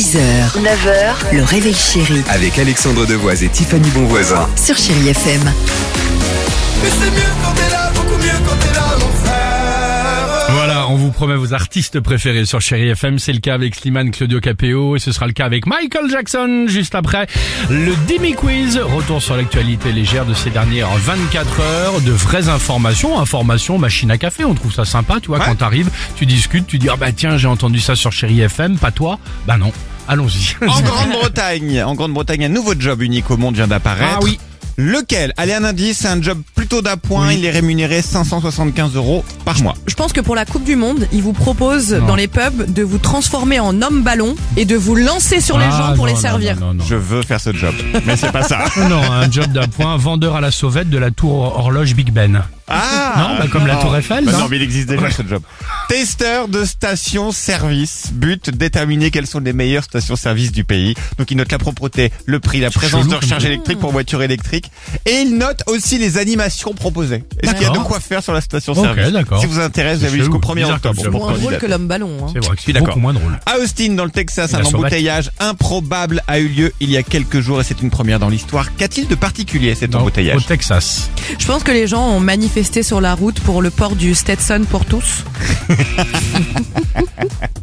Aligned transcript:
6h, 0.00 0.16
9h, 0.62 1.34
le 1.36 1.42
réveil 1.42 1.74
chéri 1.74 2.22
Avec 2.30 2.58
Alexandre 2.58 3.04
Devoise 3.04 3.42
et 3.44 3.50
Tiffany 3.50 3.86
Bonvoisin. 3.90 4.48
sur 4.56 4.74
Chérie 4.74 5.10
FM. 5.10 5.42
Mais 5.44 6.88
c'est 6.88 7.10
mieux 7.10 7.28
quand 7.44 7.52
t'es 7.52 7.68
là, 7.70 7.92
beaucoup 7.94 8.16
mieux 8.16 8.30
quand 8.48 8.56
t'es 8.56 8.72
là, 8.74 8.86
mon 8.98 9.12
frère. 9.22 10.54
Voilà, 10.54 10.88
on 10.88 10.96
vous 10.96 11.10
promet 11.10 11.34
vos 11.36 11.52
artistes 11.52 12.00
préférés 12.00 12.46
sur 12.46 12.62
Chéri 12.62 12.88
FM. 12.88 13.18
C'est 13.18 13.34
le 13.34 13.40
cas 13.40 13.52
avec 13.52 13.74
Slimane 13.74 14.10
Claudio 14.10 14.40
Capéo 14.40 14.96
et 14.96 15.00
ce 15.00 15.12
sera 15.12 15.26
le 15.26 15.34
cas 15.34 15.44
avec 15.44 15.66
Michael 15.66 16.08
Jackson 16.10 16.64
juste 16.66 16.94
après 16.94 17.26
le 17.68 17.92
Dimi 18.06 18.32
Quiz. 18.32 18.78
Retour 18.78 19.20
sur 19.20 19.36
l'actualité 19.36 19.92
légère 19.92 20.24
de 20.24 20.32
ces 20.32 20.48
dernières 20.48 20.88
24 20.96 21.60
heures, 21.60 22.00
de 22.00 22.10
vraies 22.12 22.48
informations, 22.48 23.20
informations 23.20 23.76
machine 23.76 24.10
à 24.10 24.16
café. 24.16 24.46
On 24.46 24.54
trouve 24.54 24.72
ça 24.72 24.86
sympa, 24.86 25.20
tu 25.20 25.26
vois, 25.28 25.40
quand 25.40 25.56
t'arrives, 25.56 25.90
tu 26.16 26.24
discutes, 26.24 26.66
tu 26.66 26.78
dis 26.78 26.88
ah 26.88 26.96
bah 26.96 27.12
tiens 27.12 27.36
j'ai 27.36 27.48
entendu 27.48 27.80
ça 27.80 27.94
sur 27.94 28.12
Chéri 28.12 28.40
FM, 28.40 28.78
pas 28.78 28.92
toi? 28.92 29.18
Bah 29.46 29.58
non. 29.58 29.72
Allons-y. 30.10 30.56
En 30.66 30.80
Grande-Bretagne, 30.82 31.82
en 31.84 31.94
Grande-Bretagne, 31.94 32.44
un 32.46 32.48
nouveau 32.48 32.72
job 32.76 33.00
unique 33.00 33.30
au 33.30 33.36
monde 33.36 33.54
vient 33.54 33.68
d'apparaître. 33.68 34.16
Ah 34.16 34.24
oui. 34.24 34.40
Lequel? 34.76 35.32
Allez, 35.36 35.52
un 35.52 35.62
indice, 35.62 35.98
c'est 35.98 36.08
un 36.08 36.20
job 36.20 36.40
plutôt 36.56 36.82
d'appoint. 36.82 37.28
Oui. 37.28 37.36
Il 37.38 37.44
est 37.44 37.50
rémunéré 37.50 38.02
575 38.02 38.96
euros 38.96 39.24
par 39.44 39.60
mois. 39.62 39.74
Je 39.86 39.94
pense 39.94 40.12
que 40.12 40.20
pour 40.20 40.34
la 40.34 40.44
Coupe 40.46 40.64
du 40.64 40.74
Monde, 40.74 41.06
ils 41.12 41.22
vous 41.22 41.32
proposent 41.34 41.92
Non. 41.92 42.06
dans 42.06 42.16
les 42.16 42.26
pubs 42.28 42.72
de 42.72 42.82
vous 42.82 42.98
transformer 42.98 43.60
en 43.60 43.82
homme 43.82 44.02
ballon 44.02 44.34
et 44.56 44.64
de 44.64 44.74
vous 44.76 44.96
lancer 44.96 45.40
sur 45.40 45.58
les 45.58 45.66
Ah, 45.70 45.70
gens 45.90 45.94
pour 45.94 46.06
non, 46.06 46.06
les 46.06 46.14
non, 46.14 46.18
servir. 46.20 46.56
Non, 46.58 46.66
non, 46.68 46.74
non. 46.74 46.84
Je 46.88 46.96
veux 46.96 47.22
faire 47.22 47.40
ce 47.40 47.52
job, 47.52 47.74
mais 48.04 48.16
c'est 48.16 48.32
pas 48.32 48.42
ça. 48.42 48.64
Non, 48.88 49.02
un 49.12 49.30
job 49.30 49.52
d'appoint, 49.52 49.96
vendeur 49.96 50.34
à 50.34 50.40
la 50.40 50.50
sauvette 50.50 50.88
de 50.90 50.98
la 50.98 51.10
tour 51.12 51.34
horloge 51.58 51.94
Big 51.94 52.10
Ben. 52.10 52.42
Ah 52.70 53.14
Non, 53.18 53.38
bah, 53.38 53.46
comme 53.50 53.66
la 53.66 53.76
Tour 53.76 53.96
Eiffel, 53.96 54.24
Bah 54.24 54.32
non 54.32 54.38
non, 54.40 54.48
mais 54.48 54.56
il 54.56 54.62
existe 54.62 54.88
déjà 54.88 55.10
ce 55.10 55.22
job. 55.28 55.42
Testeur 55.88 56.48
de 56.48 56.64
stations-service. 56.64 58.08
But 58.12 58.50
déterminer 58.50 59.10
quelles 59.10 59.26
sont 59.26 59.40
les 59.40 59.52
meilleures 59.52 59.84
stations-service 59.84 60.52
du 60.52 60.64
pays. 60.64 60.94
Donc 61.18 61.30
il 61.30 61.36
note 61.36 61.50
la 61.50 61.58
propreté, 61.58 62.12
le 62.26 62.40
prix, 62.40 62.60
la 62.60 62.70
présence 62.70 63.02
chelou 63.02 63.10
de 63.10 63.16
recharge 63.16 63.44
électrique 63.44 63.78
pour 63.78 63.90
voitures 63.92 64.22
électriques. 64.22 64.70
Et 65.06 65.22
il 65.22 65.36
note 65.36 65.62
aussi 65.66 65.98
les 65.98 66.18
animations 66.18 66.72
proposées. 66.74 67.24
Est-ce 67.42 67.54
qu'il 67.54 67.62
y 67.62 67.66
a 67.66 67.70
de 67.70 67.78
quoi 67.78 68.00
faire 68.00 68.22
sur 68.22 68.32
la 68.32 68.40
station-service 68.40 69.06
Ok, 69.06 69.12
d'accord. 69.12 69.40
Si 69.40 69.46
vous 69.46 69.58
intéresse, 69.60 69.98
vous 69.98 70.04
avez 70.04 70.18
jusqu'au 70.18 70.40
chelou, 70.40 70.52
1er 70.52 70.54
bizarre 70.56 70.76
octobre 70.76 71.00
C'est 71.02 71.10
moins 71.10 71.32
drôle 71.32 71.58
que 71.58 71.66
l'homme 71.66 71.88
ballon. 71.88 72.18
hein. 72.22 72.30
C'est 72.32 72.44
vrai 72.44 72.56
que 72.56 72.62
suis 72.62 72.72
c'est 72.72 72.78
beaucoup 72.78 72.86
d'accord. 72.90 73.02
moins 73.02 73.12
drôle. 73.12 73.38
À 73.46 73.58
Austin, 73.58 73.94
dans 73.94 74.04
le 74.04 74.10
Texas, 74.10 74.54
un 74.54 74.62
embouteillage 74.62 75.30
improbable 75.40 76.22
a 76.28 76.38
eu 76.38 76.48
lieu 76.48 76.72
il 76.80 76.90
y 76.90 76.96
a 76.96 77.02
quelques 77.02 77.40
jours 77.40 77.60
et 77.60 77.64
c'est 77.64 77.80
une 77.82 77.90
première 77.90 78.18
dans 78.18 78.28
l'histoire. 78.28 78.74
Qu'a-t-il 78.76 79.08
de 79.08 79.14
particulier 79.14 79.74
cet 79.74 79.92
Non, 79.92 80.00
embouteillage? 80.00 80.36
Au 80.36 80.40
Texas. 80.40 81.10
Je 81.38 81.46
pense 81.46 81.62
que 81.64 81.72
les 81.72 81.86
gens 81.88 82.06
ont 82.08 82.20
manifesté 82.20 82.59
sur 82.62 83.00
la 83.00 83.14
route 83.14 83.40
pour 83.40 83.62
le 83.62 83.70
port 83.70 83.96
du 83.96 84.14
Stetson 84.14 84.66
pour 84.70 84.84
tous. 84.84 85.24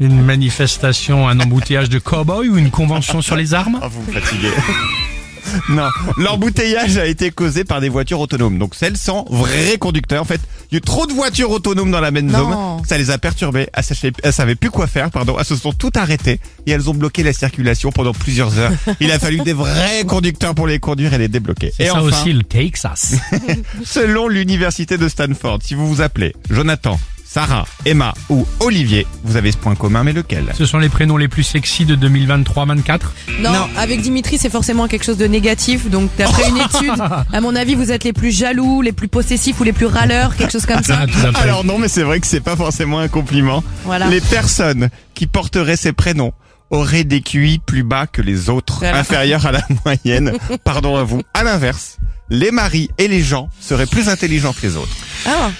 Une 0.00 0.20
manifestation, 0.20 1.28
un 1.28 1.38
embouteillage 1.38 1.88
de 1.88 2.00
cow-boy 2.00 2.48
ou 2.48 2.58
une 2.58 2.70
convention 2.70 3.22
sur 3.22 3.36
les 3.36 3.54
armes? 3.54 3.78
Ah, 3.82 3.88
vous 3.88 4.02
me 4.02 4.20
fatiguez. 4.20 4.50
non, 5.68 5.88
l'embouteillage 6.16 6.96
a 6.98 7.06
été 7.06 7.30
causé 7.30 7.64
par 7.64 7.80
des 7.80 7.88
voitures 7.88 8.20
autonomes. 8.20 8.58
Donc 8.58 8.74
celles 8.74 8.96
sans 8.96 9.24
vrai 9.30 9.78
conducteur. 9.78 10.22
En 10.22 10.24
fait, 10.24 10.40
il 10.70 10.74
y 10.74 10.76
a 10.76 10.78
eu 10.78 10.80
trop 10.80 11.06
de 11.06 11.12
voitures 11.12 11.50
autonomes 11.50 11.90
dans 11.90 12.00
la 12.00 12.10
même 12.10 12.30
zone. 12.30 12.54
Ça 12.88 12.98
les 12.98 13.10
a 13.10 13.18
perturbées. 13.18 13.68
Elles, 13.72 13.84
savaient- 13.84 14.12
elles 14.22 14.32
savaient 14.32 14.54
plus 14.54 14.70
quoi 14.70 14.86
faire. 14.86 15.10
Pardon. 15.10 15.36
Elles 15.38 15.44
se 15.44 15.56
sont 15.56 15.72
toutes 15.72 15.96
arrêtées 15.96 16.40
et 16.66 16.70
elles 16.72 16.88
ont 16.90 16.94
bloqué 16.94 17.22
la 17.22 17.32
circulation 17.32 17.90
pendant 17.92 18.12
plusieurs 18.12 18.58
heures. 18.58 18.72
Il 19.00 19.10
a 19.10 19.18
fallu 19.18 19.38
des 19.40 19.52
vrais 19.52 20.04
conducteurs 20.06 20.54
pour 20.54 20.66
les 20.66 20.78
conduire 20.78 21.14
et 21.14 21.18
les 21.18 21.28
débloquer. 21.28 21.72
C'est 21.76 21.84
Et 21.84 21.86
ça 21.88 21.94
enfin, 22.02 22.02
aussi 22.22 22.32
le 22.32 22.42
Texas. 22.44 23.14
selon 23.84 24.28
l'université 24.28 24.98
de 24.98 25.08
Stanford, 25.08 25.58
si 25.62 25.74
vous 25.74 25.88
vous 25.88 26.00
appelez 26.00 26.34
Jonathan, 26.50 26.98
Sarah, 27.32 27.64
Emma 27.84 28.12
ou 28.28 28.44
Olivier, 28.58 29.06
vous 29.22 29.36
avez 29.36 29.52
ce 29.52 29.56
point 29.56 29.76
commun, 29.76 30.02
mais 30.02 30.12
lequel? 30.12 30.46
Ce 30.58 30.66
sont 30.66 30.78
les 30.78 30.88
prénoms 30.88 31.16
les 31.16 31.28
plus 31.28 31.44
sexy 31.44 31.84
de 31.84 31.94
2023-24 31.94 32.98
Non, 33.38 33.52
Non. 33.52 33.68
avec 33.76 34.02
Dimitri, 34.02 34.36
c'est 34.36 34.50
forcément 34.50 34.88
quelque 34.88 35.04
chose 35.04 35.16
de 35.16 35.26
négatif. 35.28 35.88
Donc, 35.88 36.10
d'après 36.18 36.48
une 36.48 36.56
étude, 36.56 37.00
à 37.32 37.40
mon 37.40 37.54
avis, 37.54 37.76
vous 37.76 37.92
êtes 37.92 38.02
les 38.02 38.12
plus 38.12 38.32
jaloux, 38.36 38.82
les 38.82 38.90
plus 38.90 39.06
possessifs 39.06 39.60
ou 39.60 39.62
les 39.62 39.72
plus 39.72 39.86
râleurs, 39.86 40.34
quelque 40.34 40.50
chose 40.50 40.66
comme 40.66 40.82
ça. 40.82 41.02
Ah, 41.02 41.06
fait. 41.06 41.38
Alors 41.38 41.64
non, 41.64 41.78
mais 41.78 41.86
c'est 41.86 42.02
vrai 42.02 42.18
que 42.18 42.26
c'est 42.26 42.40
pas 42.40 42.56
forcément 42.56 42.98
un 42.98 43.06
compliment. 43.06 43.62
Voilà. 43.84 44.08
Les 44.08 44.20
personnes 44.20 44.88
qui 45.14 45.28
porteraient 45.28 45.76
ces 45.76 45.92
prénoms 45.92 46.32
auraient 46.70 47.04
des 47.04 47.20
QI 47.20 47.60
plus 47.64 47.84
bas 47.84 48.08
que 48.08 48.22
les 48.22 48.50
autres, 48.50 48.80
Voilà. 48.80 48.98
inférieurs 48.98 49.46
à 49.46 49.52
la 49.52 49.62
moyenne. 49.84 50.32
Pardon 50.64 50.96
à 50.96 51.04
vous. 51.04 51.22
À 51.34 51.44
l'inverse, 51.44 51.98
les 52.28 52.50
maris 52.50 52.90
et 52.98 53.06
les 53.06 53.22
gens 53.22 53.48
seraient 53.60 53.86
plus 53.86 54.08
intelligents 54.08 54.52
que 54.52 54.66
les 54.66 54.74
autres. 54.76 54.96
Ah. 55.26 55.50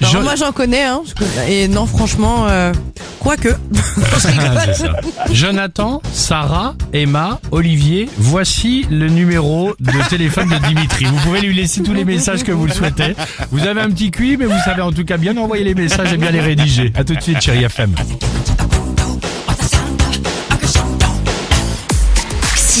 Je- 0.00 0.18
Moi, 0.18 0.34
j'en 0.36 0.52
connais, 0.52 0.84
hein. 0.84 1.02
Et 1.48 1.68
non, 1.68 1.86
franchement, 1.86 2.46
euh, 2.48 2.72
quoique. 3.20 3.48
C'est 4.18 4.74
ça. 4.74 4.92
Jonathan, 5.32 6.02
Sarah, 6.12 6.74
Emma, 6.92 7.40
Olivier, 7.50 8.08
voici 8.18 8.86
le 8.90 9.08
numéro 9.08 9.74
de 9.80 10.08
téléphone 10.08 10.48
de 10.50 10.66
Dimitri. 10.66 11.04
Vous 11.06 11.16
pouvez 11.18 11.40
lui 11.40 11.54
laisser 11.54 11.82
tous 11.82 11.94
les 11.94 12.04
messages 12.04 12.42
que 12.42 12.52
vous 12.52 12.66
le 12.66 12.72
souhaitez. 12.72 13.14
Vous 13.50 13.66
avez 13.66 13.80
un 13.80 13.90
petit 13.90 14.10
QI, 14.10 14.36
mais 14.36 14.46
vous 14.46 14.58
savez 14.64 14.82
en 14.82 14.92
tout 14.92 15.04
cas 15.04 15.16
bien 15.16 15.36
envoyer 15.36 15.64
les 15.64 15.74
messages 15.74 16.12
et 16.12 16.16
bien 16.16 16.30
les 16.30 16.40
rédiger. 16.40 16.92
À 16.94 17.04
tout 17.04 17.14
de 17.14 17.20
suite, 17.22 17.40
chérie 17.40 17.64
FM. 17.64 17.94